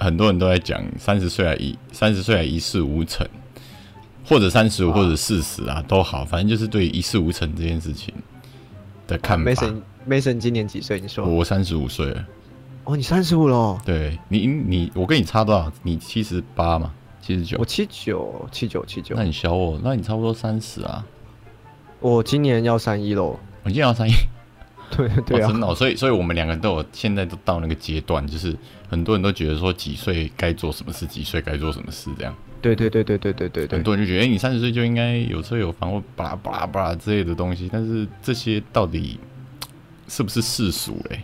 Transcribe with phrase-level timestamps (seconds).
[0.00, 3.26] 很多人都在讲三十岁还一三十岁还一事无成，
[4.24, 8.14] 或者三十五或者四十啊都好，反正就是对一事无成这件事情
[9.06, 9.50] 的看法。
[9.50, 10.98] Mason，Mason 今年几岁？
[10.98, 12.26] 你说我三十五岁了。
[12.84, 13.78] 哦，你三十五了。
[13.84, 15.70] 对你，你我跟你差多少？
[15.82, 16.90] 你七十八嘛？
[17.20, 17.58] 七十九？
[17.60, 19.14] 我七九七九七九。
[19.14, 21.04] 那你小我，那你差不多三十啊。
[22.00, 23.38] 我今年要三一喽。
[23.64, 24.12] 我今年要三一。
[24.96, 28.56] 对对啊，真的、哦，所以所以我们两个人都有现在都到那个阶段，就是
[28.88, 32.34] 很多人都觉得说几岁该做什么事，几岁该做什么事这样。
[32.60, 39.18] 对对对对对对对，很多人就觉得，哎、欸，你三十岁就应该有车有房或巴拉巴拉巴拉之类的东西，但是这些到底
[40.08, 41.22] 是不是世俗嘞？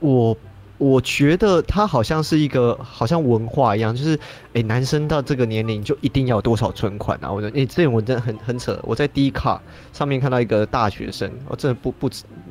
[0.00, 0.36] 我。
[0.80, 4.18] 我觉得他好像是一个，好像文化一样，就是，
[4.54, 7.30] 诶、男生到这个年龄就一定要多少存款啊？
[7.30, 8.80] 我觉得，诶、这种我真的很很扯。
[8.82, 9.60] 我在 D 卡
[9.92, 12.08] 上面看到一个大学生，我真的不不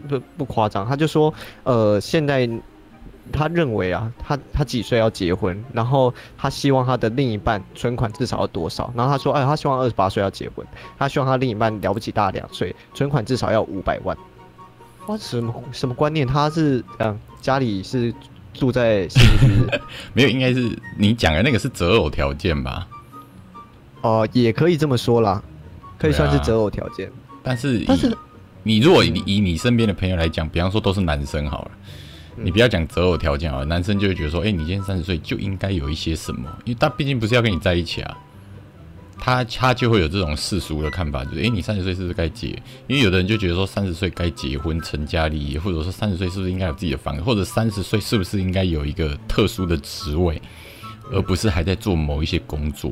[0.08, 1.34] 不不夸张，他就说，
[1.64, 2.48] 呃，现在
[3.34, 8.94] 他认为啊，他他几岁要结婚，然后他希望他的另一半存款至少要多少？
[8.96, 10.64] 然后他说，哎，他希望二十八岁要结婚，
[11.00, 14.16] 他希望他另一半了不起大两岁，存款至少要五百万。
[15.08, 16.28] 哇，什么什么观念？
[16.28, 17.20] 他是嗯。
[17.42, 18.14] 家里是
[18.54, 19.08] 住在
[20.14, 22.88] 没有，应该是你讲的那个是择偶条件吧？
[24.02, 25.42] 哦、呃，也可以这么说啦，
[25.98, 27.12] 可以算是择偶条件、啊。
[27.44, 28.16] 但是，但是
[28.64, 31.72] 你如果以以你身边的朋友来讲，比方说都是男生好了，
[32.38, 38.18] 嗯、你不要讲择偶条件好了，男生就会觉得说，哎、欸，你今年三十岁就应该有一些什么，因为他毕竟不是要跟你在一起啊。
[39.20, 42.48] 他他就会有这种世俗的看法，就是诶、你三十岁是不是该结？
[42.88, 50.42] 因为有的人就觉得说三十岁该结婚成家立业，或者说三十岁是不是应该有自己的房子，或者三十岁是不是应该有一个特殊的职位，
[51.12, 52.92] 而不是还在做某一些工作。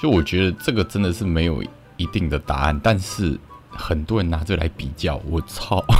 [0.00, 1.62] 就我觉得这个真的是没有
[1.96, 3.38] 一定的答案，但是
[3.68, 5.84] 很多人拿这来比较，我操！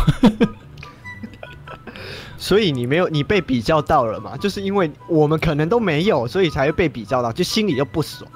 [2.38, 4.34] 所以你没有你被比较到了嘛？
[4.36, 8.30] 就是因为我们可能都没有，所以才会被比较到，就心里就不爽。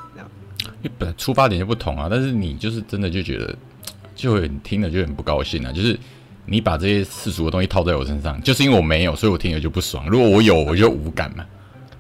[1.17, 3.55] 出发点就不同啊，但是你就是真的就觉得，
[4.15, 5.73] 就会听了就很不高兴啊。
[5.73, 5.99] 就是
[6.47, 10.09] 你把这些世俗的东西套在我身上，就是因为我没有，所以我听了就不爽。
[10.09, 11.45] 如果我有，我就无感嘛。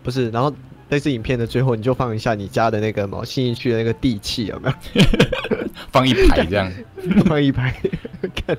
[0.03, 0.55] 不是，然后
[0.91, 5.03] 这次影片的最后，你就放一下你家的那个毛信义区的那个地契有没有？
[5.91, 6.71] 放一排这样，
[7.27, 7.75] 放一排。
[8.47, 8.56] 看，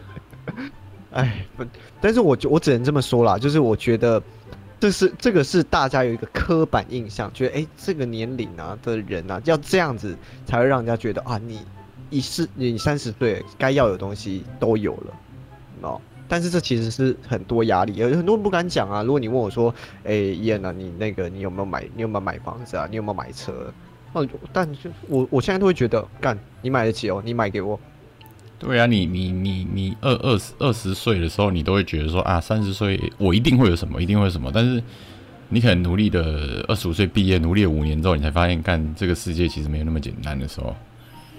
[1.12, 1.64] 哎，不，
[2.02, 4.22] 但是我我只能这么说啦，就是我觉得。
[4.80, 10.16] 这是这个是大家有一个刻板印象，觉得哎，这个年龄啊的人啊，要这样子
[10.46, 11.62] 才会让人家觉得啊，你
[12.10, 15.14] 一是你三十岁该要有东西都有了，
[15.82, 19.02] 哦，但是这其实是很多压力，有很多人不敢讲啊。
[19.02, 21.82] 如果你问我说，哎，燕啊，你那个你有没有买？
[21.96, 22.88] 你有没有买房子啊？
[22.90, 23.74] 你有没有买车？
[24.14, 27.80] 哦，但是我我现在都会觉得，干，你买得起哦，你买给我。
[28.58, 34.52] 对啊，你你你你二二十二十岁的时候，你都会觉得说啊，三十岁我一定会有什么，一定会有什么。
[34.54, 34.82] 但是
[35.50, 40.76] 你可能努力的二十五岁毕业，努力了五年之后，你才发现，干这个世界其实没有那么简单的时候。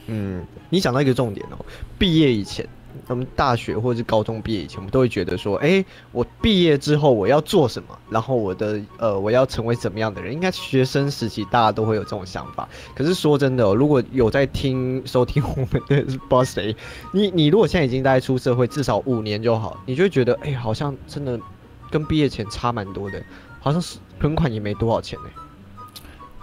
[0.09, 1.65] 嗯，你讲到一个重点哦，
[1.99, 2.69] 毕业以前。
[3.09, 7.99] 我们大学或者是高中毕业以前，我们都会觉得说，哎，我毕业之后我要做什么？
[8.11, 10.33] 然后我的呃，我要成为怎么样的人？
[10.33, 12.69] 应该学生时期大家都会有这种想法。
[12.95, 16.75] 可是说真的，如果有在听收听我们的不知道谁，
[17.13, 21.39] 你你如果现在已经大概出社会至少五年就好，你就会觉得，哎，好像真的
[21.91, 23.23] 跟毕业前差蛮多的，
[23.61, 25.31] 好像是存款也没多少钱呢，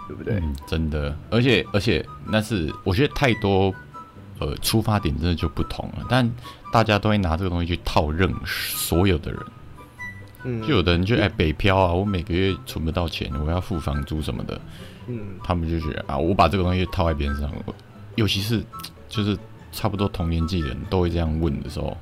[0.08, 0.42] 对不对？
[0.66, 3.74] 真的，而且而且那是我觉得太多。
[4.40, 6.28] 呃，出发点真的就不同了，但
[6.72, 9.40] 大家都会拿这个东西去套任所有的人，
[10.42, 14.60] 嗯，就有的人就哎北漂啊，我每个月存不到钱，我要付房租什么的，
[15.06, 17.52] 嗯，他们就觉得啊，我把这个东西套在别人身上，
[18.16, 18.60] 尤其是
[19.08, 19.38] 就是
[19.70, 21.96] 差不多同年纪的人都会这样问的时候，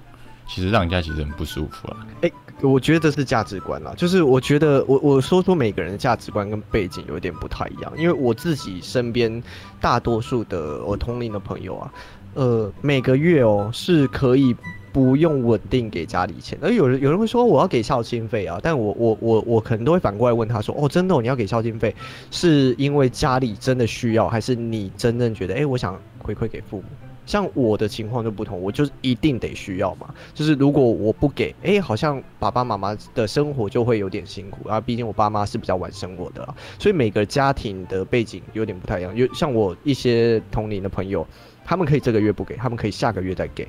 [0.48, 1.96] 其实让人家其实很不舒服了。
[2.22, 9.42] 哎、欸，我觉得这是价值观啦，就是我觉得我我说出每个人的价值观跟背景有点不太一样，因为我自己身边
[9.80, 11.92] 大多数的我同龄的朋友啊。
[12.34, 14.56] 呃，每个月哦是可以
[14.92, 21.94] 不用稳定给家里钱，而有人有人会说我要给孝亲费啊，但我我我我可能都会反过来问他说，哦，真的，你要给孝亲费，
[22.30, 26.84] 是因为家里真的需要，还是你真正觉得，哎，我想回馈给父母？
[27.24, 36.46] 像我的情况就不同，我就是一定得需要嘛，就是如果我不给，哎，好像爸爸妈妈的生活就会有点辛苦啊，毕竟我爸妈是比较晚生活的，
[36.78, 41.26] 所以每个家庭的背景有点不太一样，有像我一些同龄的朋友。
[41.64, 43.66] 他们可以这个月不给，他们可以下个月再给。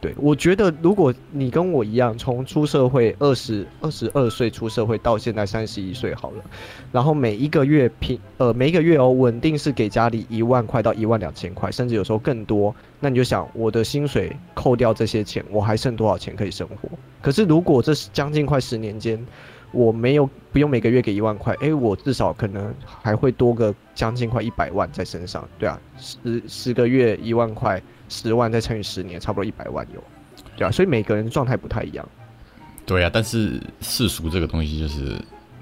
[0.00, 6.44] 对，我觉得，如果你跟我一样，从出社会二十二十二岁出社会到现在三十一岁好了，
[6.90, 12.74] 然后每一个月平呃每一个月哦稳定是给家里一万块到一万两千块，甚至有时候更多。
[12.98, 16.88] 那你就想，我的薪水扣掉这些钱，我还剩多少钱可以生活？
[17.20, 19.24] 可是如果这将近快十年间，
[19.70, 30.02] 我没有不用每个月给一万块，哎，我至少可能还会多个将近快一百万在身上，对啊，十十个月一万块，十万再乘以十年，差不多一百万有，
[30.56, 32.08] 对啊，所以每个人状态不太一样。
[32.84, 35.16] 对啊，但是世俗这个东西就是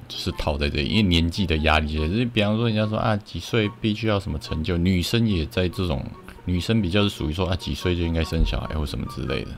[0.08, 6.04] 就是套在这里，因为年纪的压力，就是比方说人家说啊几岁必须要什么成就，女生也在这种，
[6.44, 9.50] 女生比较是属于说啊几岁就应该生小孩或什么之类的。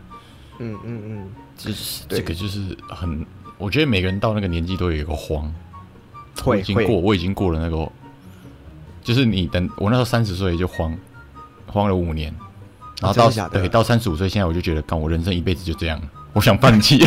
[0.59, 1.71] 嗯嗯嗯，这
[2.09, 3.25] 这个就是很。
[3.59, 5.53] 我觉得每个人到那个年纪都有一个慌，
[6.45, 7.77] 我已经过，我已经过了那个，
[9.03, 10.97] 就是你等我那时候三十岁就慌，
[11.67, 12.35] 慌了五年，
[13.01, 16.01] 然后到对到三十五岁，现在我就觉得，干我人生一辈子就这样，
[16.33, 16.99] 我想放弃，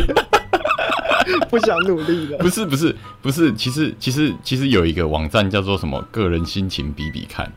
[1.50, 2.38] 不想努力了。
[2.40, 7.52] 不是不是不是，其实其实其实有一个网站叫做什么个人心情比比看，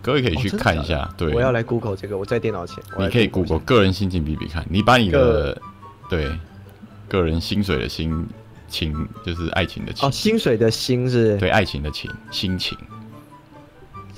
[0.00, 1.12] 各位可以去看一下。
[1.16, 5.60] 对，我要来 Google 这个，我在电脑前，你可以 Google 个人心情比比看，你把你的
[6.08, 6.30] 对
[7.08, 8.26] 个人薪水的薪。
[8.70, 8.94] 情
[9.26, 11.36] 就是爱情的情哦，薪水的薪是？
[11.38, 12.78] 对，爱情的情，心情。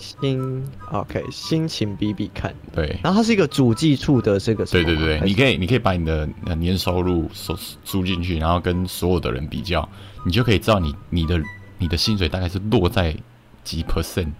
[0.03, 2.53] 心，OK，心情比比看。
[2.75, 4.67] 对，然后它是一个主计处的这个。
[4.67, 6.29] 对对对，你可以你可以把你的
[6.59, 9.89] 年收入收输进去，然后跟所有的人比较，
[10.27, 11.41] 你就可以知道你你的
[11.79, 13.17] 你的薪水大概是落在
[13.63, 14.33] 几 percent。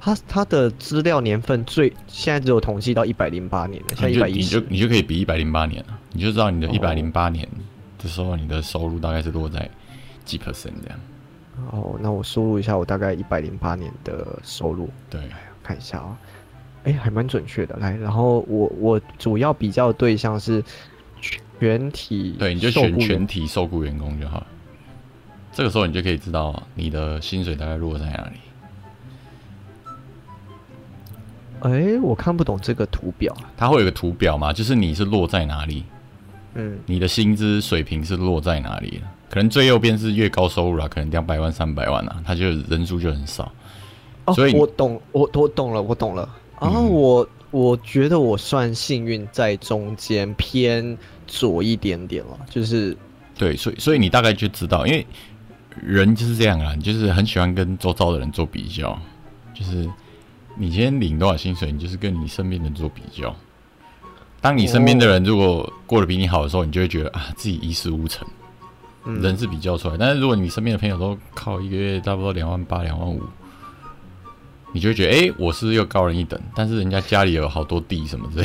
[0.00, 7.48] 它它的资料年份最现在只有统计到一百零八年了，现在一百一十，你就你就可以比一百零八年了，你就知道你的一百零八年。
[7.98, 9.70] 的时候你的收入大概是落在
[10.24, 10.98] 几 percent 这样？
[11.70, 14.88] 哦，那我输入一下我大概一百零八年的收入。
[15.10, 15.20] 对，
[15.62, 16.16] 看一下啊、哦，
[16.84, 17.76] 哎，还蛮准确的。
[17.76, 20.64] 来，然后我我主要比较对象是
[21.20, 24.46] 全体，对，你就选全体受雇员工就好了。
[25.52, 28.40] 这个时候你就可以知道你的薪水大概落在哪里。
[31.60, 33.36] 哎，我看不懂这个图表。
[33.56, 34.52] 它会有个图表吗？
[34.52, 35.84] 就是你是落在哪里？
[36.54, 39.00] 嗯，你的薪资水平是落在哪里？
[39.32, 43.50] 可能最右边是越高收入啦，可能两百万、三百万啊，他就人数就很少。
[44.26, 46.28] 哦，所以我懂，我我懂了，我懂了。
[46.60, 52.94] 然后、我我觉得我算幸运，在中间偏左一点点了，就是
[53.34, 55.06] 对，所以所以你大概就知道，因为
[55.80, 59.00] 人就是这样啊，你就是很喜欢跟周遭的人做比较，
[59.54, 59.88] 就是
[60.58, 63.34] 你今天领多少薪水，你就是跟你身边人做比较。
[64.42, 68.28] 当你身边的人如果过得比你好的时候，你就会觉得啊，自己一事无成。
[69.04, 73.20] 人是比较出来，但是如果你身边的朋友都靠一个月差不多两万八、两万五，
[74.72, 76.40] 你就会觉得，哎、欸，我是又高人一等。
[76.54, 78.44] 但是人家家里有好多地什么之类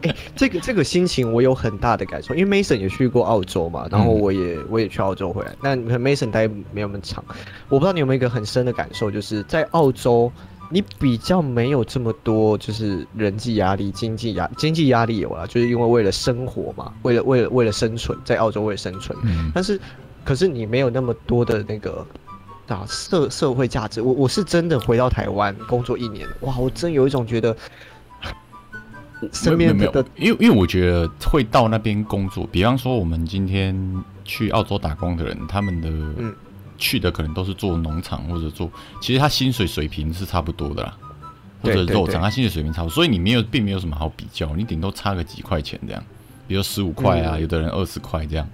[0.00, 0.10] 的。
[0.10, 5.52] 欸、这个这个心情我有很大的感受，因为 Mason 也去过澳洲嘛，然后我也、嗯、我也去澳洲回来。
[5.62, 7.24] 但 Mason 待没有那么长，
[7.68, 10.32] 我不知道你有没有一个很深的感受，就是在澳洲。
[10.70, 19.16] 你比较没有这么多，就是人际压力、经济压经济压力有啊，就是因为为了生活嘛，为了为了为了生存，在澳洲为了生存。
[19.22, 19.50] 嗯。
[19.54, 19.80] 但是，
[20.24, 22.06] 可是你没有那么多的那个
[22.68, 24.00] 啊社社会价值。
[24.00, 27.56] 我我是真的回到台湾工作一年，哇，我真有一种觉得
[29.32, 36.34] 身边没有，因为因为我觉得会到那边工作，比方说我们今天去澳洲打工的人，他们的嗯。
[36.78, 38.70] 去的可能都是做农场或者做，
[39.00, 40.96] 其实他薪水水平是差不多的啦，
[41.62, 46.02] 或者肉厂他薪水水平差不多，所以你没有并没有什么好比较，你顶多差个几块钱这样，
[46.46, 48.48] 比如十五块啊，有的人二十块这样，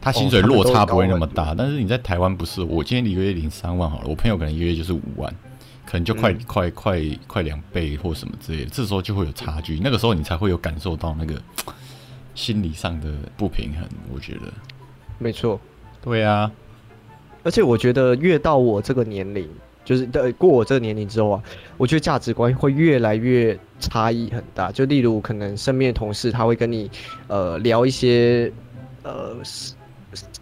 [0.00, 1.54] 他薪水落差不会那么大。
[1.54, 5.34] 但是你在台湾不是，我今天一个月领三万好了，我朋友可能一个月就是五万，
[5.86, 11.40] 可能就快快快快两倍或什么之类的，这时候就会有差距，那个时候你才会有感受到那个
[12.34, 13.88] 心理上的不平衡。
[14.12, 14.52] 我觉得，
[15.18, 15.60] 没错，
[16.02, 16.50] 对啊。
[17.44, 19.48] 而且我觉得越到我这个年龄，
[19.84, 21.42] 就是的过我这个年龄之后啊，
[21.76, 24.72] 我觉得价值观会越来越差异很大。
[24.72, 26.90] 就例如可能身边的同事他会跟你
[27.28, 28.50] 呃聊一些
[29.02, 29.36] 呃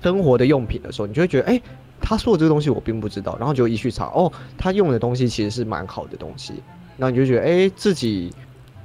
[0.00, 1.60] 生活的用品的时候，你就会觉得哎、
[2.00, 6.54] 他说的这个东西我并不知道，然后就一去查哦，他用的东西其实是蛮好的东西，
[6.96, 8.32] 那你就觉得哎、自己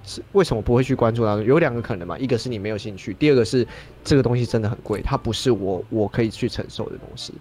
[0.04, 1.36] 是为什么不会去关注它？
[1.44, 3.68] 有两个可能嘛，一个是你没有兴趣，第二个是
[4.04, 7.34] 这个东西真的很贵，它不是我我可以去承受的东西。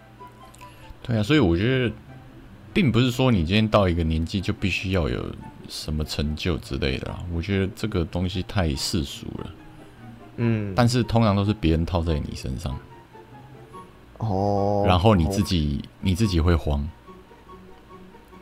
[1.06, 1.94] 对啊，所以我觉得，
[2.75, 5.25] 并不是说你今天到一个年纪就必须要有
[5.68, 7.18] 什么成就之类的啦。
[7.32, 9.50] 我觉得这个东西太世俗了，
[10.38, 10.72] 嗯。
[10.75, 12.76] 但是通常都是别人套在你身上，
[14.18, 14.84] 哦。
[14.84, 16.84] 然后你自己、哦、你自己会慌。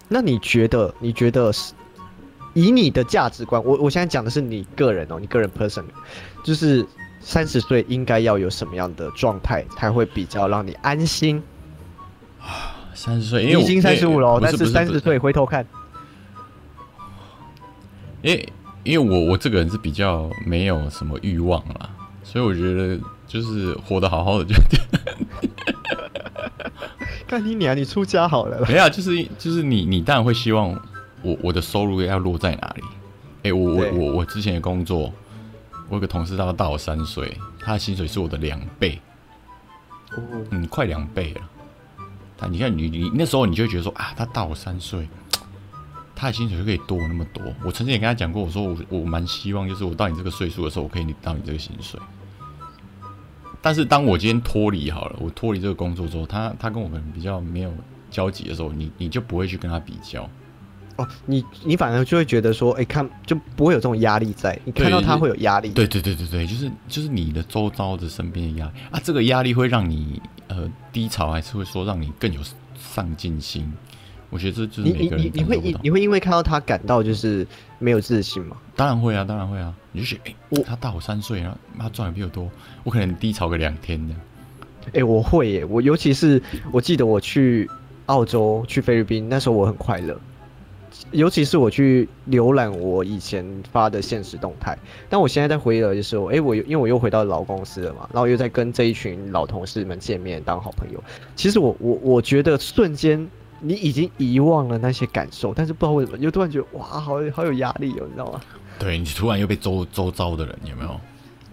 [0.09, 0.95] 那你觉得？
[1.01, 1.75] 你觉得是
[2.55, 3.63] 以你的价值观？
[3.63, 5.85] 我我现在讲的是你个人哦，你个人 person，
[6.43, 6.87] 就是
[7.21, 11.43] 三十岁应该要有什么样的状态才会比较让你安心？
[12.95, 15.67] 啊，三十岁，因为已经三十五了，但是三十岁回头看，
[18.23, 18.49] 因为
[18.85, 21.91] 因为我我这个人是比较没有什么欲望啦，
[22.23, 22.97] 所以我觉得
[23.27, 24.55] 就是活得好好的就。
[27.27, 28.65] 看你娘，你出家好了。
[28.69, 30.71] 没有，就是就是你你当然会希望
[31.23, 32.83] 我我的收入要落在哪里？
[33.39, 35.13] 哎、欸，我我我我之前的工作，
[35.89, 39.01] 我有个同事大概大我三岁，他的薪水是我的两倍，
[40.13, 41.41] 哦，嗯，快两倍了。
[42.37, 45.09] 他你看你你那时候你就觉得说啊，他大我三岁，
[46.15, 47.43] 他的薪水就可以多我那么多。
[47.65, 52.01] 我曾经也跟他讲过，我说我我蛮希望就是我到你这个岁数的时候，我可以领到你这个薪水。
[53.63, 57.73] 但是当我今天脱离好了，我脱离这个工作之后，他他跟我们比较没有
[58.11, 60.29] 交集的时候，你你就不会去跟他比较。
[60.97, 65.71] 哦，你你反而就会觉得说，哎、欸，看就不会有这种压力在，你看到他会有压力。
[65.71, 70.23] 对对对对对，就是就是你的周遭的身边的压力啊，这个压力会让你
[70.57, 72.41] 呃低潮，还是会说让你更有
[72.79, 73.73] 上进心？
[74.31, 77.47] 我觉得这就是每个人你你你会你，你会因为看到他感到就是
[77.79, 78.57] 没有自信吗？
[78.75, 79.73] 当然会啊，当然会啊！
[79.93, 82.51] 你就觉得，哎、欸，他大我三岁，然后他赚的比我多，
[82.83, 84.15] 我可能低潮个两天的。
[84.87, 85.65] 哎、欸，我会耶！
[85.65, 86.43] 我尤其是
[86.73, 87.71] 我记得我去
[88.07, 90.19] 澳洲、去菲律宾那时候，我很快乐。
[91.11, 101.03] 尤其是我去浏览我以前发的现实动态，但我现在在回忆的时候，哎、欸，我因为我又回到老公司了嘛，然后又在跟这一群老同事们见面，当好朋友。
[101.37, 103.29] 其实我我我觉得瞬间。
[103.61, 108.39] 你已经遗忘了那些感受，但是不知道为什么又突然觉得哇，好好有压力哦，你知道吗？
[108.79, 111.01] 对，你突然又被周周遭的人有没有？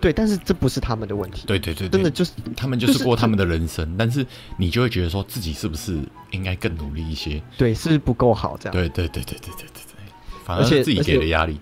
[0.01, 1.43] 对，但是这不是他们的问题。
[1.45, 4.25] 对对对，对，真的就是他们就是过他们的人生，就是，但是
[4.57, 5.99] 你就会觉得说自己是不是
[6.31, 7.41] 应该更努力一些？
[7.57, 8.73] 对，是不是不够好这样？
[8.73, 11.59] 对对对对对对对对，反而且自己给的压力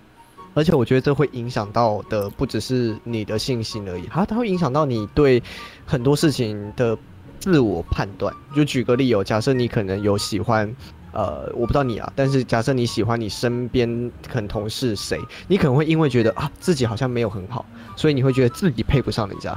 [0.54, 0.62] 而。
[0.62, 5.42] 而且我觉得这会影响到的不只是你的信心而已，它它会影响到你对
[5.84, 6.98] 很多事情的。
[7.38, 10.70] 自我判断，就举个例哦，假设你可能有喜欢，
[11.12, 17.64] 呃，我不知道你啊，但是假设你喜欢你身边可能同事谁，你可能会因为觉得啊自己好像没有很好，
[17.96, 19.52] 所以你会觉得自己配不上人家。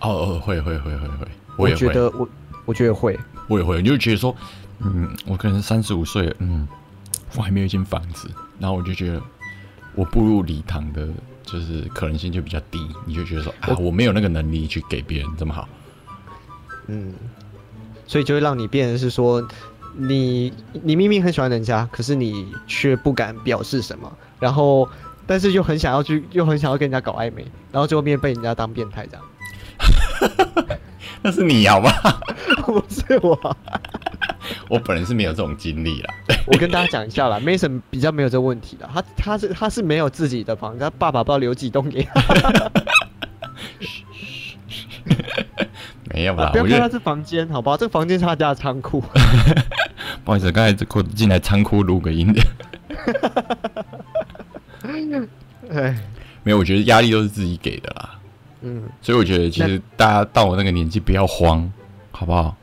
[0.00, 2.28] 哦哦，会会会会会，我也觉得我
[2.66, 4.34] 我觉得会，我也会，你就觉得说，
[4.80, 6.68] 嗯，我可能三十五岁，嗯，
[7.34, 9.20] 我还没有一间房子，然后我就觉得
[9.94, 11.08] 我步入礼堂的，
[11.42, 15.66] 就是可能性就比较低，你就觉得说啊，我没有那个能力去给别人这么好。
[16.88, 17.14] 嗯，
[18.06, 19.46] 所以就会让你变成是说，
[19.96, 24.88] 你你明明很喜欢人家，可是你却不敢表示什么，然后
[25.26, 29.24] 但是又很想要去，又很想要跟人家搞暧昧，然后最后面被人家当变态这样。
[31.22, 31.90] 那是你好吗？
[32.64, 33.56] 不是我，
[34.68, 36.14] 我本人是没有这种经历啦。
[36.46, 42.70] 我跟大家讲一下啦，Mason 比较没有这个问题的，他他是他是没有自己的房子，他爸爸不知道留几栋给他。
[46.12, 46.44] 没有啦？
[46.44, 47.76] 啊、不要看他这房间，好不好？
[47.76, 49.02] 这个房间是他家的仓库。
[50.26, 52.42] 不好意思，刚才这进来仓库录个音的。
[55.70, 55.96] 哎，
[56.42, 58.18] 没有，我觉得压力都是自己给的啦。
[58.62, 61.72] 嗯，所以我觉得其实大家到我那个年纪不要慌，
[62.10, 62.56] 好不好？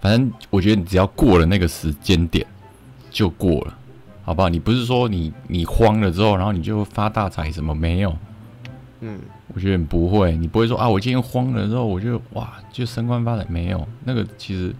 [0.00, 2.44] 反正我觉得你只要过了那个时间点
[3.12, 3.78] 就过了，
[4.24, 4.48] 好不好？
[4.48, 8.12] 你不是说你你慌了之后，然后你就发大财什么没有？
[9.02, 9.20] 嗯。
[9.54, 13.86] 我觉得你不会，你不会说啊，我今天慌了之后，我就哇，就升官发财没有？
[14.02, 14.74] 那个其实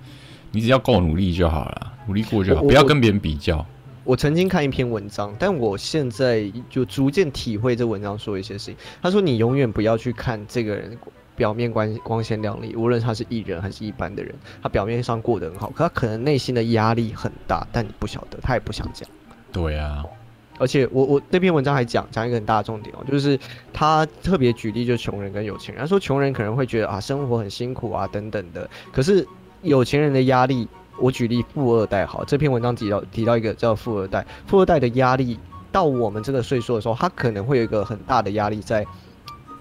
[0.50, 3.64] 你只要够努力就好了，努力过就好，不要跟别人比较。
[4.04, 8.76] 我，曾经看一篇文章，但我现在就逐渐体会这文章说一些事情。
[9.00, 10.96] 他说，你永远不要去看这个人
[11.34, 19.08] 表面光光鲜亮丽，无论他是艺人还是一般的人，他表面上过得很好，可他可能内心的压力很大，但你不晓得，他也不想讲。
[19.50, 20.04] 对啊。
[20.56, 23.36] 而且我我那篇文章还讲讲一个很大的重点哦，就是
[23.72, 25.82] 他特别举例，就是穷人跟有钱人。
[25.82, 29.26] 他说穷人可能会觉得啊，生活很辛苦啊等等的，可是
[29.62, 35.38] 有钱人的压力，我举例富二代好，这篇文章提到提到一个叫富二代，富二代的压力
[35.70, 38.86] 到我们这个岁数的时候，他可能会有一个很大的压力在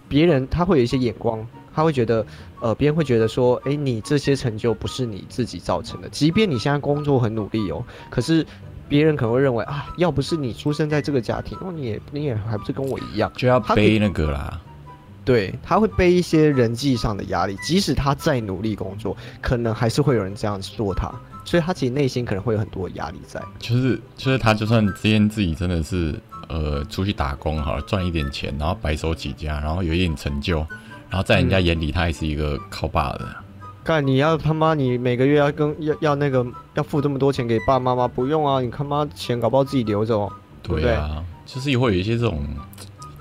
[0.08, 2.26] 别人，他会有一些眼光，他会觉得
[2.62, 8.46] 呃，别人会觉得说，诶，你这些成就不是你自己造成的，即便你现在工作很努力哦，可是。
[8.90, 14.62] 别人可能会认为啊，要不是你出生在这个家庭，哦，你也你也还不是跟我一样，就要背那个啦。
[15.26, 21.12] 对，他会背一些人际上的压力，即使他再努力工作，可能还是会有人这样说他，
[21.46, 23.42] 所以他其实内心可能会有很多压力在。
[23.60, 30.58] 就是就是他就算之前自己真的是呃出去打工好了，赚一点钱，然后白手起家，然后有一点成就，
[31.10, 33.22] 然后在人家眼里他还是一个靠爸的。
[33.22, 33.36] 嗯
[33.86, 38.08] 干，你要他妈你每个月要跟要要那个要付这么多钱给爸爸妈吗？
[38.08, 40.32] 不用啊，你他妈钱搞不好自己留着哦。
[40.62, 42.42] 对啊，就是会有一些这种，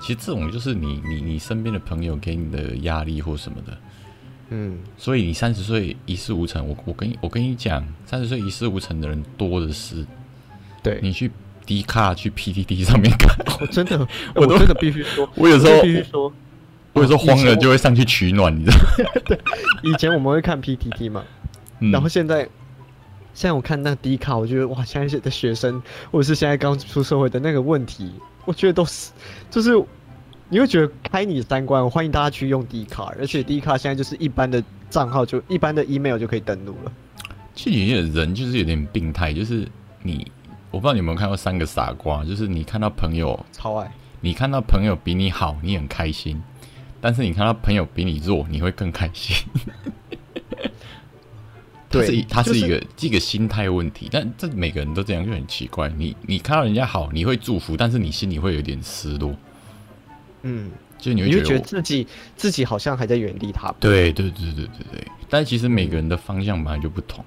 [0.03, 3.77] 其实这种就是你你你身边的朋友给你的压力或什么的。
[4.49, 10.05] 嗯，所以你三十岁一事无成，我我跟我跟你讲，三十岁一事无成的人多的是。
[10.83, 11.31] 对，你去
[11.65, 13.97] D 卡去 PTT 上面看，哦、真的，
[14.35, 16.31] 我真的必须说，我有时候必须说。
[16.93, 18.77] 或者说慌了就会上去取暖，你知道？
[19.25, 19.39] 对，
[19.81, 21.23] 以前我们会看 PTT 嘛，
[21.79, 22.43] 嗯、然后现在，
[23.33, 25.81] 现在我看那 D 卡，我觉得哇，现在的学生
[26.11, 28.11] 或者是现在刚出社会的那个问题，
[28.45, 29.11] 我觉得都是，
[29.49, 29.71] 就是
[30.49, 36.91] 你会觉得开你三观，欢迎大家去用 D 卡，而且 D 卡现在就是一般的账号就一般的 email 就可以登录了。
[37.55, 39.67] 其实有些人就是有点病态，就是
[40.01, 40.29] 你，
[40.71, 46.41] 我不知道你有没有看过三个傻瓜，就是你看到朋友超爱，你看到朋友比你好，你很开心。
[46.99, 49.45] 但是你看到朋友比你弱，你会更开心。
[51.93, 55.87] 对，是它是一个这个心态问题，但这每个人都这样就很奇怪。
[55.89, 59.35] 你你看到人家好，你会祝福，但是你心里会有点失落。
[60.41, 63.77] 嗯，就你会觉得，觉得自己自己好像还在原地踏步。
[63.79, 65.07] 对对对对对对。
[65.29, 67.23] 但其实每个人的方向本来就不同。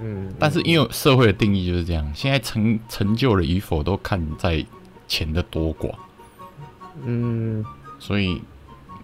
[0.00, 0.32] 嗯。
[0.38, 4.64] 但是因为社会的定义就是这样，现在成成就了与否都看在
[5.06, 5.94] 钱的多寡。
[7.04, 7.64] 嗯。
[7.98, 8.40] 所以。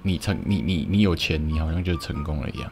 [0.07, 2.71] 你成你你你有钱，你好像就成功了一样。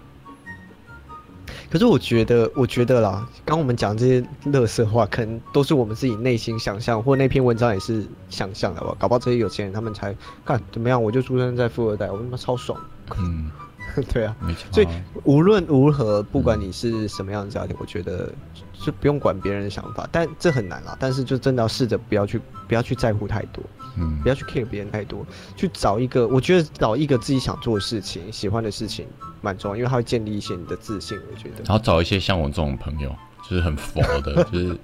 [1.70, 8.94] 可是我觉得，我觉得啦，刚我们讲这些乐色话，可能都是我们自己内心想象，或那篇文章也是想象的吧。
[8.98, 11.02] 搞不好这些有钱人他们才干怎么样？
[11.02, 12.78] 我就出生在富二代，我他妈超爽。
[13.18, 13.50] 嗯，
[14.12, 14.36] 对啊。
[14.40, 14.66] 没错。
[14.72, 14.86] 所以
[15.24, 18.32] 无论如何，不管你是什么样的家庭，嗯、我觉得
[18.72, 20.96] 就不用管别人的想法，但这很难啦。
[21.00, 23.62] 但是就真的要试着不要去不要去在乎太多。
[23.96, 25.24] 嗯，不要去 care 别人太多，
[25.56, 29.06] 去找一个，我觉得找一个自己想做的事情、喜欢的事情
[29.40, 31.18] 蛮重要，因为它会建立一些你的自信。
[31.30, 33.14] 我觉得，然后找一些像我这种朋友，
[33.48, 34.78] 就是很佛的，就是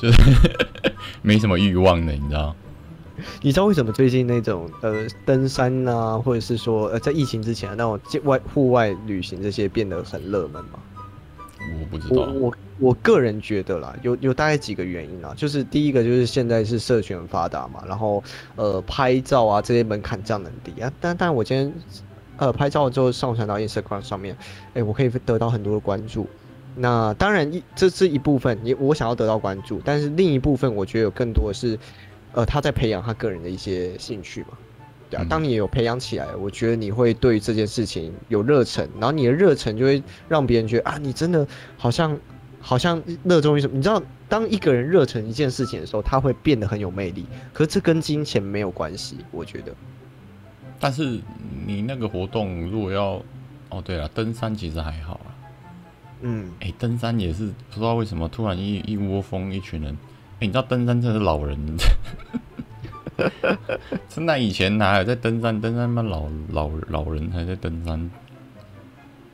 [0.00, 0.22] 就是
[1.22, 2.54] 没什么欲望的，你知道？
[3.42, 10.78] 你知道为什么最近那种呃登山啊，或者是说呃在疫情之前那种外户外旅行这些变得很热门吗？
[11.80, 18.22] 我不知道，我我我个人觉得啦，有有大概几个原因啊，就是第一个就是现在是社群很发达嘛，然后
[18.56, 21.72] 呃拍照啊这些门槛降很低啊，但但我今天
[22.36, 24.36] 呃拍照之后上传到 Instagram 上面，
[24.68, 26.26] 哎、欸，我可以得到很多的关注，
[26.76, 31.78] 那当然一这是一部分，你我想要得到关注，但是另一部分我觉得有更多的是，
[32.32, 34.48] 呃他在培养他个人的一些兴趣嘛。
[35.10, 41.46] 对啊，当你有培养起来，我觉得你会对这件事情有热忱，然后你的热忱就会让别人觉得啊，你真的
[41.78, 42.14] 好像
[42.60, 43.76] 好像热衷于什么。
[43.76, 47.26] 你知道，当一个人热忱一件事情的时候，他会变得很有魅力。
[47.52, 49.74] 可是这跟金钱没有关系，我觉得。
[50.80, 51.20] 但是
[51.66, 53.22] 你那个活动如果要，
[53.68, 55.34] 哦，对了，登山其实还好啊。
[56.20, 59.92] 嗯，哎、欸，登山也是不知道为什么突然一一窝蜂一群人。
[59.94, 61.58] 哎、欸，你知道登山真的是老人。
[64.08, 65.60] 真的，以前哪有在登山？
[65.60, 68.10] 登山嘛，老老老人还在登山。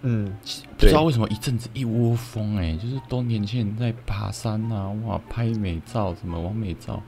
[0.06, 0.30] 嗯，
[0.76, 7.02] 不知道为什么一阵子一窝蜂，哎，就是都年轻人在爬山啊，哇，拍美照，什么完美照，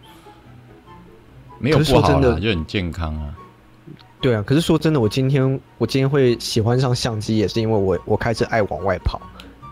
[1.58, 3.36] 没有不好的，就很健康啊。
[4.20, 9.20] 对啊，可是说真的，我今天我今天会喜欢上相机，也是因为我我开始爱往外跑，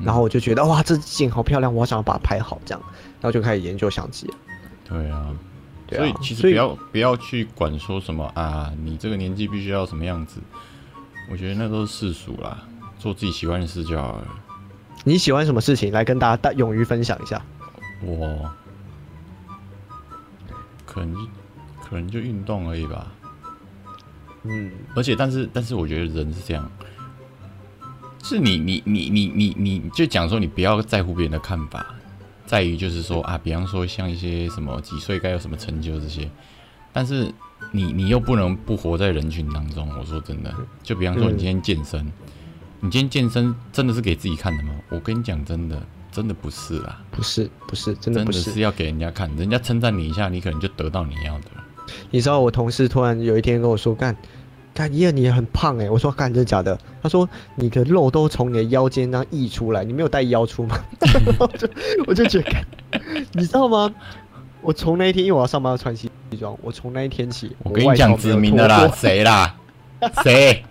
[0.01, 2.83] 嗯、然后我就觉得哇，这景好漂亮，我想要把它拍好，这样，
[3.21, 4.31] 然后就开始研究相机。
[4.89, 5.35] 对啊。
[5.91, 10.41] 所以其实不要不要去管说什么啊，你这个年纪必须要什么样子，
[11.31, 12.67] 我觉得那都是世俗啦，
[13.05, 14.27] 做自己喜欢的事就好了。
[15.05, 15.93] 你喜欢什么事情？
[15.93, 17.45] 来跟大家大勇于分享一下。
[18.01, 18.51] 我
[20.87, 21.29] 可能
[21.83, 23.13] 可能就运动而已吧。
[24.45, 26.71] 嗯，而且但是但是我觉得人是这样，
[28.23, 31.85] 是你你你你你你就讲说你不要在乎别人的看法。
[32.47, 36.31] 在于就是说啊，比方说像一些什么几岁该有什么成就这些，
[36.91, 37.31] 但是
[37.71, 39.87] 你你又不能不活在人群当中。
[39.99, 42.11] 我说真的，就比方说你今天健身，
[42.85, 44.75] 你今天健身真的是给自己看的吗？
[44.91, 51.47] 我跟你讲真的，真的不是啦，不是不是真的不是，是要给人家看，人家称赞你一下，你可能就得到你要的。
[52.11, 54.15] 你知道我同事突然有一天跟我说干。
[54.75, 55.89] 干，耶，你也很胖哎！
[55.89, 56.79] 我说，干，真的假的？
[57.01, 60.77] 他说，你的肉都从你的腰间那溢出来，你没有带腰出吗？
[61.39, 61.69] 我就
[62.09, 63.01] 我就觉得，
[63.33, 63.95] 你知道吗？
[64.61, 69.55] 我从那一天，因为我要上班要穿西装，我从那一天起，我跟你讲指名的啦，谁啦？
[70.23, 70.63] 谁？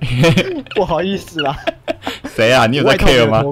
[0.74, 1.56] 不好意思啦，
[2.24, 2.66] 谁啊？
[2.66, 3.42] 你有在 care 吗？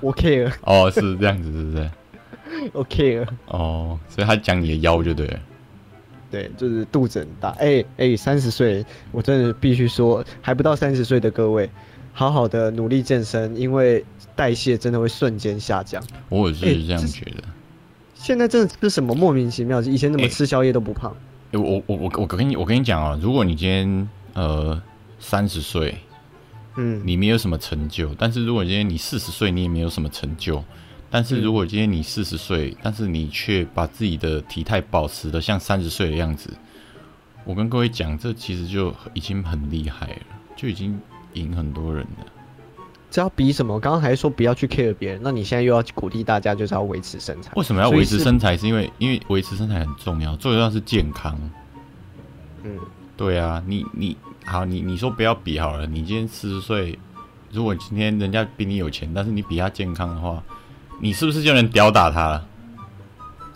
[0.00, 0.52] 我 care。
[0.62, 1.90] 哦，是这样子，是不是？
[2.72, 3.26] 我 care。
[3.46, 5.40] 哦，所以他讲你的腰就对了。
[6.30, 7.50] 对，就是肚子很大。
[7.58, 11.68] 哎哎，三十岁，我真的必须说，还不到三十岁的各位，
[12.12, 14.04] 好好的努力健身，因为
[14.36, 16.02] 代谢真的会瞬间下降。
[16.28, 17.42] 我也是这样觉得。
[18.14, 19.80] 现在真的是什么莫名其妙？
[19.82, 21.14] 以前怎么吃宵夜都不胖？
[21.52, 24.80] 欸、我我我我跟你我跟你讲啊，如果你今天呃
[25.20, 25.96] 三十岁，
[26.76, 30.64] 嗯，你没有什么成就，但是如果今天你四十岁，你也没有什么成就。
[31.12, 36.52] 但是如果今天你四十岁，但是你却把自己的体态保持的像三十岁的样子，
[37.44, 40.22] 我跟各位讲，这其实就已经很厉害了，
[40.56, 40.98] 就已经
[41.34, 42.26] 赢很多人了。
[43.10, 43.74] 这要比什么？
[43.74, 47.50] 我刚刚还说不要去 care 别人，那你现在又要鼓励大家就是要维持身材？
[47.56, 48.56] 为什么要维持身材？
[48.56, 51.36] 是因为因为维持身材很重要，最重要是健康。
[52.62, 52.78] 嗯，
[53.16, 54.16] 对啊，你你
[54.50, 55.86] 好，你你说不要比好了。
[55.86, 56.98] 你今天四十岁，
[57.52, 60.42] 如果今天人家比你有钱，但是你比他健康的话，
[60.98, 62.46] 你是不是就能吊打他了？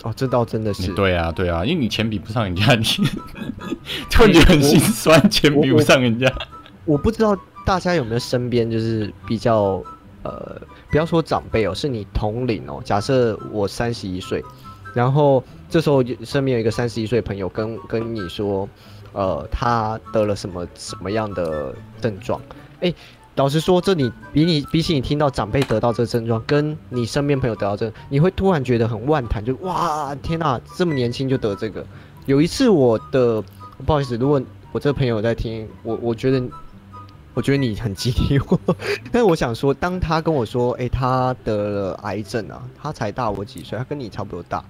[0.03, 0.93] 哦，这倒真的是。
[0.93, 2.85] 对啊，对啊，因为你钱比不上人家，你
[4.09, 6.31] 突然觉得很心酸，钱比不上人家。
[6.85, 7.37] 我不知道。
[7.65, 9.83] 大家有没有身边就是比较
[10.21, 12.79] 呃，不要说长辈哦，是你同龄哦。
[12.85, 14.45] 假设我三十一岁，
[14.93, 18.69] 然后这时候身边有一个三十一岁朋友跟跟你说，
[19.15, 22.39] 呃，他得了什么什么样的症状？
[22.81, 22.93] 哎，
[23.35, 31.83] 老实说，这你比你比起你听到长辈得到这个症状，跟你身边朋友得到这个，你会突然觉得很万谈，就哇，天哪，这么年轻就得这个。
[32.25, 33.41] 有一次我的
[33.85, 36.43] 不好意思，如果我这个朋友在听，我我觉得。
[37.35, 38.57] 我觉得你很激励我，
[39.11, 44.63] 但我想说，当他跟我说，诶、他得了癌症啊，他才大我几岁，他跟你差不多大，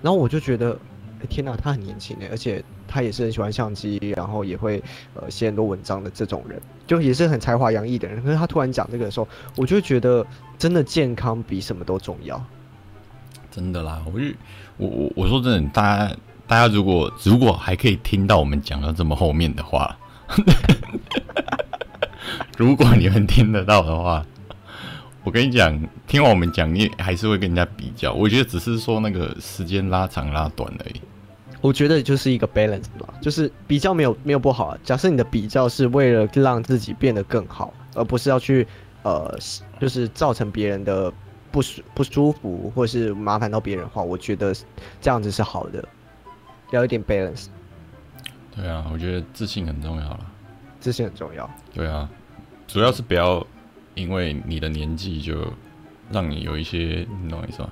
[0.00, 0.70] 然后我就觉得，
[1.18, 4.82] 欸、天哪，他很年轻诶，而且他也是很喜欢相机，然后也会
[5.14, 8.22] 呃写很多文章的这种人，就也是很才华洋溢的人。
[8.22, 9.26] 可是他突然讲这个的时候，
[9.56, 10.26] 我就觉得
[10.58, 12.44] 真的健康比什么都重要。
[13.50, 14.12] 真的啦，我
[14.76, 19.96] 我我我说真的，大家大家如果如果还可以听到我们讲到这么后面的话。
[22.56, 24.24] 如果你们听得到的话，
[25.24, 28.12] 我跟你讲，听完我们讲，你还是会跟人家比较。
[28.12, 31.00] 我觉得只是说那个时间拉长拉短而已。
[31.62, 34.78] 我觉得就是一个 balance 吧，就是比较没有没有不好啊。
[34.84, 38.66] 假设你的比较是为了让自己变得更好，而不是要去
[39.04, 39.38] 呃，
[39.80, 41.10] 就是造成别人的
[41.50, 44.52] 不舒不舒服，或是麻烦到别人的话，我觉得
[45.00, 45.82] 这样子是好的，
[46.72, 47.46] 要一点 balance。
[48.54, 50.26] 对啊，我觉得自信很重要了。
[50.80, 51.48] 自信很重要。
[51.72, 52.10] 对啊。
[52.66, 53.46] 主要是不要
[53.94, 55.46] 因为你的年纪就
[56.10, 57.70] 让你有一些，你懂我意思吗？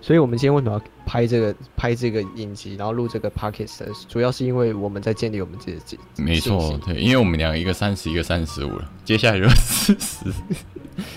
[0.00, 6.02] 所以我们今天为什么要拍这个拍这个影集，然后录这个 podcast，主要是因为我们在建立我们自己的。
[6.22, 10.32] 没错，对，因为我们两个一个三十，一个三十五了，接下来就四十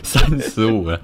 [0.03, 1.01] 三十五了，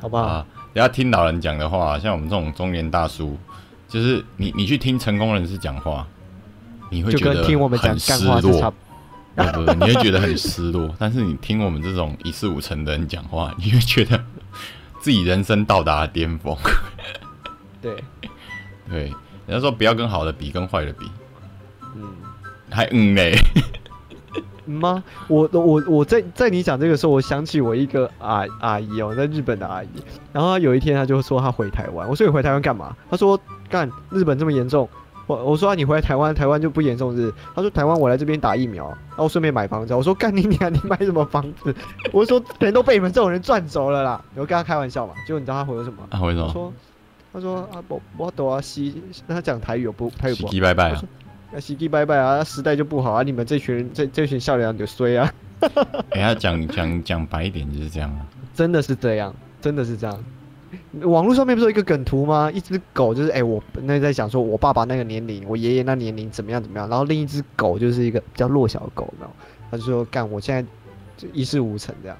[0.00, 0.22] 好不好？
[0.22, 3.36] 啊，等下听老人讲的话，像我们这种中年大叔，
[3.88, 6.06] 就是你你去听成功人士讲话，
[6.90, 8.76] 你会觉得听我们讲干话是差不。
[9.36, 9.74] 对不对？
[9.74, 14.24] 你会觉得很失落，但是你听我们这种一事无成的人讲话，你会觉得
[15.04, 16.56] 自己人生到达了巅峰。
[17.82, 18.02] 对，
[18.88, 19.12] 对，
[19.46, 21.04] 人家说不要跟好的比，跟坏的比。
[21.94, 22.08] 嗯，
[22.70, 23.36] 还嗯嘞？
[24.64, 25.04] 吗？
[25.28, 29.88] 我我我在在你讲这个时候，我想起我一个阿阿姨哦，在日本的阿姨，
[30.32, 32.96] 然后有一天她就说她回台湾，我说你回台湾干嘛？
[33.10, 33.38] 她说
[33.68, 34.88] 干日本这么严重。
[35.26, 37.32] 我我说、啊、你回来台湾，台湾就不严重是？
[37.54, 39.94] 他说台湾我来这边打疫苗，然后顺便买房子。
[39.94, 41.74] 我说干你娘，你买什么房子？
[42.12, 44.24] 我说人都被你们这种人赚走了啦！
[44.34, 45.98] 我跟他开玩笑嘛，结果你知道他回了什么？
[46.10, 46.46] 他回什么？
[46.46, 46.72] 他说
[47.32, 50.48] 他说啊不我懂啊西，那他讲台语不台语不？
[50.48, 51.02] 洗拜拜啊！
[51.58, 52.44] 洗洗拜拜啊！
[52.44, 53.22] 时代就不好啊！
[53.22, 55.32] 你们这群人这这群笑脸就衰啊！
[56.10, 58.26] 哎呀，讲讲讲白一点就是这样啊！
[58.54, 60.24] 真的是这样，真的是这样。
[61.02, 62.50] 网络上面不是有一个梗图吗？
[62.52, 66.88] 一只狗就是哎、欸，我那在想说，我爸爸那个年龄，我爷爷那年龄怎么样怎么样？
[66.88, 69.34] 然后另一只狗就是一个比较弱小的狗，然后
[69.70, 70.62] 他就说干，我现在
[71.16, 72.16] 就一事无成这样。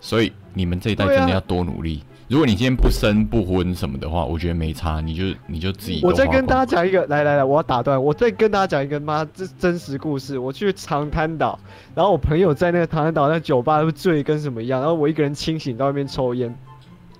[0.00, 2.00] 所以你们这一代真的要多努力。
[2.04, 6.00] 啊、如果你今天不生不婚什么的话，我觉得没差，你就你就自己。
[6.04, 10.38] 我再跟大家讲一个，来来来，我要打断，我再跟大家讲一个妈这真实故事。
[10.38, 11.58] 我去长滩岛，
[11.92, 16.54] 然后我朋友在那个长滩岛那酒吧都醉跟什么一样，然后我一个人清醒到外面抽烟。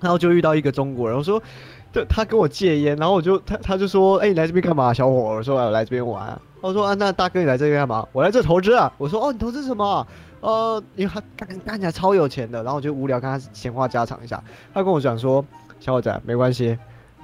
[0.01, 1.41] 然后就遇到一个中国人，我说，
[1.93, 5.13] 对，他跟我戒烟，然后我就他他就说，哎、你来这边干嘛，小伙？
[5.13, 6.73] 我说我来这边玩、他。
[6.73, 8.07] 说啊，那大哥你来这边干嘛？
[8.11, 8.91] 我来这投资啊。
[8.97, 10.05] 我说哦，你投资什么？
[10.41, 14.43] 呃，因为他看看起来超有钱的，然后我就无聊跟他闲话家常一下。
[14.73, 15.45] 他跟我讲说，
[15.79, 16.75] 小伙子没关系，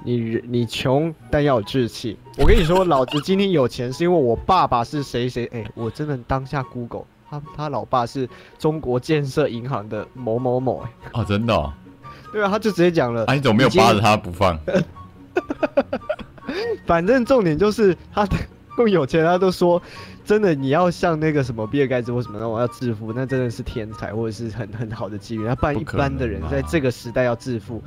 [0.04, 2.16] 你你穷但要有志气。
[2.38, 5.50] 我跟你说，老子今天有钱是因为我爸爸是谁谁？
[5.52, 10.84] 哎，我真的当下 Google，他他老爸是中国建设银行的某某某。
[10.84, 11.72] 哎，啊，真的、
[12.32, 13.24] 对啊，他就直接讲了。
[13.26, 14.58] 啊，你怎么没有扒着他不放？
[16.86, 18.26] 反正重点就是他
[18.76, 19.80] 更有钱，他都说
[20.24, 25.46] 真的，你要像那个什么比尔盖茨或什么那，我要致富，那真的是天才或者是很很好的机遇。
[25.46, 27.82] 他不然一般的人在这个时代要致富，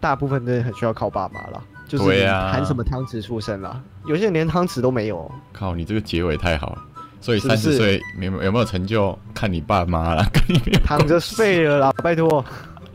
[0.00, 3.80] 大部分真的很需要靠爸妈了，就是含什么汤匙出生了。
[4.06, 5.30] 有些人连汤匙都没有。
[5.52, 6.82] 靠，你这个结尾太好了。
[7.20, 10.24] 所以三十岁有没有没有成就，看你爸妈了，
[10.84, 12.44] 躺着睡了啦，拜托。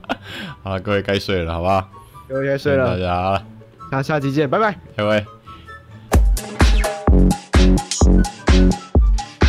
[0.63, 1.89] 好了，各位该睡了，好不好？
[2.27, 3.43] 各位该睡了，大家好了，
[3.91, 5.25] 那下期见，拜拜，各位。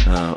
[0.09, 0.37] 嗯。